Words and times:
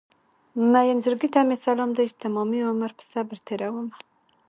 مين 0.71 0.97
زړګي 1.05 1.29
ته 1.33 1.39
مې 1.47 1.55
سلام 1.65 1.89
دی 1.97 2.05
چې 2.09 2.15
تمامي 2.23 2.59
عمر 2.69 2.91
په 2.97 3.03
صبر 3.11 3.37
تېرومه 3.47 3.95